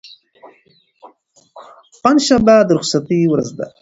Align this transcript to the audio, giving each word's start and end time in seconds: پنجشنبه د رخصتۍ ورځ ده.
پنجشنبه 2.03 2.55
د 2.67 2.69
رخصتۍ 2.77 3.21
ورځ 3.29 3.49
ده. 3.57 3.65